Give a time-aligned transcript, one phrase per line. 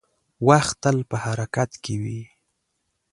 [0.47, 2.21] •وخت تل په حرکت کې وي.